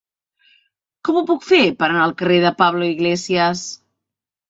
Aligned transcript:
Com 1.09 1.19
ho 1.19 1.23
puc 1.33 1.45
fer 1.51 1.61
per 1.83 1.89
anar 1.91 2.01
al 2.07 2.17
carrer 2.25 2.43
de 2.49 2.55
Pablo 2.65 2.91
Iglesias? 2.97 3.67